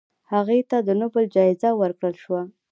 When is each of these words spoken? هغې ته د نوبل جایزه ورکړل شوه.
هغې 0.31 0.59
ته 0.69 0.77
د 0.87 0.89
نوبل 1.01 1.25
جایزه 1.35 1.69
ورکړل 1.81 2.15
شوه. 2.23 2.41